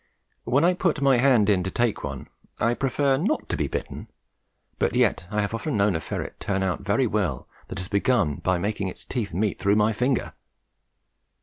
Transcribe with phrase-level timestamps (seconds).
[0.45, 2.27] When I put my hand in to take one,
[2.59, 4.07] I prefer not to be bitten;
[4.79, 8.37] but yet I have often known a ferret turn out very well that has begun
[8.37, 10.33] by making its teeth meet through my finger.